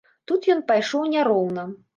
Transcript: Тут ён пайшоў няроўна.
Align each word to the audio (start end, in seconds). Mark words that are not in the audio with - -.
Тут 0.31 0.47
ён 0.53 0.63
пайшоў 0.73 1.05
няроўна. 1.13 1.71